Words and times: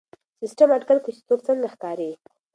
سیسټم 0.39 0.69
اټکل 0.75 0.97
کوي 1.03 1.13
چې 1.17 1.21
څوک 1.27 1.39
څنګه 1.47 1.67
ښکاري. 1.73 2.11